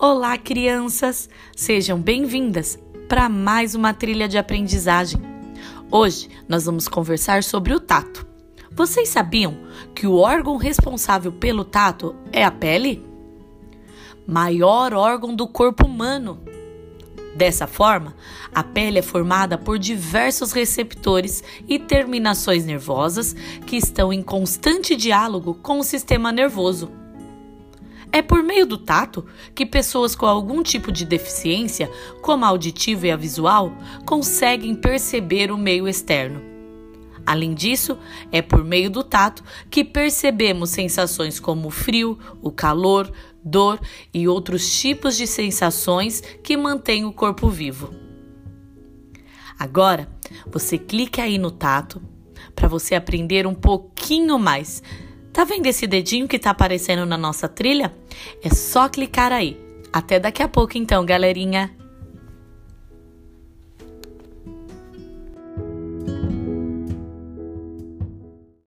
[0.00, 1.28] Olá, crianças!
[1.56, 5.20] Sejam bem-vindas para mais uma trilha de aprendizagem.
[5.90, 8.24] Hoje nós vamos conversar sobre o tato.
[8.70, 9.58] Vocês sabiam
[9.96, 13.04] que o órgão responsável pelo tato é a pele?
[14.24, 16.38] Maior órgão do corpo humano.
[17.34, 18.14] Dessa forma,
[18.54, 23.34] a pele é formada por diversos receptores e terminações nervosas
[23.66, 26.88] que estão em constante diálogo com o sistema nervoso.
[28.12, 31.90] É por meio do tato que pessoas com algum tipo de deficiência,
[32.22, 33.72] como a auditiva e a visual,
[34.06, 36.40] conseguem perceber o meio externo.
[37.26, 37.98] Além disso,
[38.32, 43.12] é por meio do tato que percebemos sensações como o frio, o calor,
[43.44, 43.78] dor
[44.14, 47.92] e outros tipos de sensações que mantêm o corpo vivo.
[49.58, 50.08] Agora,
[50.46, 52.00] você clique aí no tato
[52.54, 54.82] para você aprender um pouquinho mais
[55.38, 57.94] Tá vendo esse dedinho que tá aparecendo na nossa trilha?
[58.42, 59.56] É só clicar aí.
[59.92, 61.77] Até daqui a pouco então, galerinha!